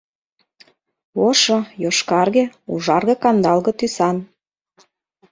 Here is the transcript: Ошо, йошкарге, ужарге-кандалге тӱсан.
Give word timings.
Ошо, 1.27 1.57
йошкарге, 1.83 2.43
ужарге-кандалге 2.73 3.71
тӱсан. 3.79 4.17